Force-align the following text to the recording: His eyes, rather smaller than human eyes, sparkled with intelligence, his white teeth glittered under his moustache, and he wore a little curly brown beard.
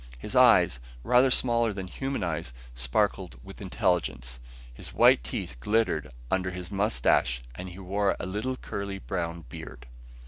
His 0.17 0.35
eyes, 0.35 0.79
rather 1.03 1.29
smaller 1.29 1.73
than 1.73 1.85
human 1.85 2.23
eyes, 2.23 2.53
sparkled 2.73 3.35
with 3.43 3.61
intelligence, 3.61 4.39
his 4.73 4.93
white 4.93 5.23
teeth 5.23 5.59
glittered 5.59 6.09
under 6.31 6.49
his 6.49 6.71
moustache, 6.71 7.43
and 7.53 7.69
he 7.69 7.77
wore 7.77 8.15
a 8.19 8.25
little 8.25 8.57
curly 8.57 8.97
brown 8.97 9.45
beard. 9.47 9.85